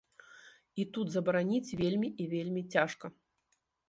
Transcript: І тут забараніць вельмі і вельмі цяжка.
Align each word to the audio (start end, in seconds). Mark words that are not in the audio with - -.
І 0.83 0.85
тут 0.95 1.11
забараніць 1.15 1.75
вельмі 1.81 2.09
і 2.23 2.25
вельмі 2.33 2.63
цяжка. 2.77 3.05